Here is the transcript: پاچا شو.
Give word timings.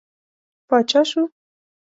پاچا 0.69 1.01
شو. 1.09 1.21